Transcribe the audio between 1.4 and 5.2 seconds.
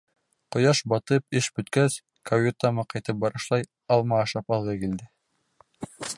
эш бөткәс, каютама ҡайтып барышлай, алма ашап алғы килде.